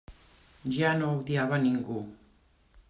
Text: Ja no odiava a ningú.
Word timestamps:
Ja 0.77 0.93
no 1.01 1.11
odiava 1.19 1.59
a 1.61 1.61
ningú. 1.67 2.03